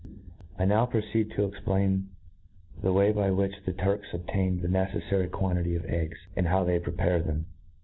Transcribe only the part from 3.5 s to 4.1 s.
the Turks